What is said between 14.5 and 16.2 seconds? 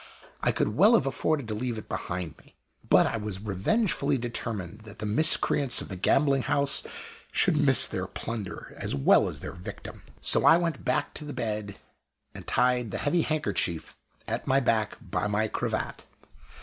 back by my cravat.